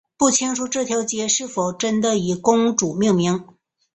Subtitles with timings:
[0.17, 3.45] 不清楚这条街是否真的以公主命名。